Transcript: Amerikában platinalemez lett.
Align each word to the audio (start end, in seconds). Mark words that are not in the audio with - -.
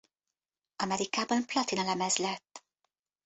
Amerikában 0.75 1.45
platinalemez 1.45 2.17
lett. 2.17 2.63